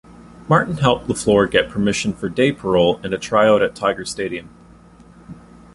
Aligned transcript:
Martin 0.49 0.77
helped 0.77 1.07
LeFlore 1.07 1.47
get 1.51 1.69
permission 1.69 2.11
for 2.11 2.27
day-parole 2.27 2.99
and 3.03 3.13
a 3.13 3.19
tryout 3.19 3.61
at 3.61 3.75
Tiger 3.75 4.03
Stadium. 4.03 4.49